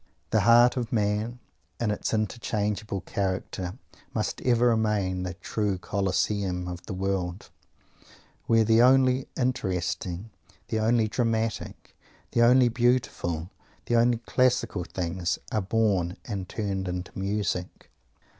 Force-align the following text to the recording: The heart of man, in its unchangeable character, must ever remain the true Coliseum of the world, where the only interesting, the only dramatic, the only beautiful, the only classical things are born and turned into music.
The 0.31 0.39
heart 0.39 0.77
of 0.77 0.91
man, 0.91 1.37
in 1.79 1.91
its 1.91 2.11
unchangeable 2.11 3.01
character, 3.01 3.77
must 4.15 4.41
ever 4.41 4.69
remain 4.69 5.21
the 5.21 5.35
true 5.35 5.77
Coliseum 5.77 6.67
of 6.67 6.83
the 6.87 6.93
world, 6.95 7.51
where 8.47 8.63
the 8.63 8.81
only 8.81 9.27
interesting, 9.37 10.31
the 10.69 10.79
only 10.79 11.07
dramatic, 11.07 11.95
the 12.31 12.41
only 12.41 12.67
beautiful, 12.67 13.51
the 13.85 13.95
only 13.95 14.17
classical 14.17 14.85
things 14.85 15.37
are 15.51 15.61
born 15.61 16.17
and 16.25 16.49
turned 16.49 16.87
into 16.87 17.11
music. 17.15 17.91